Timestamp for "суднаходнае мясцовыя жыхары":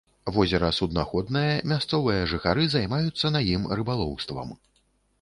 0.77-2.67